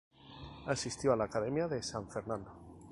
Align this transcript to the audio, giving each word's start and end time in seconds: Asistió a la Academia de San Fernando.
Asistió 0.65 1.13
a 1.13 1.15
la 1.15 1.25
Academia 1.25 1.67
de 1.67 1.83
San 1.83 2.09
Fernando. 2.09 2.51